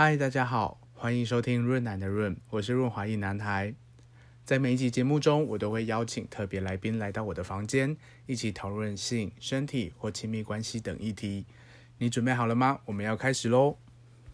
[0.00, 3.74] 嗨，大家好，欢迎收听润男的润，我是润华一男孩。
[4.44, 11.46] 在每一集节目中，我都会邀请特别来宾来到我的房间，一起讨论性、身体或亲密关系等议题。
[11.96, 12.78] 你准备好了吗？
[12.84, 13.76] 我们要开始喽。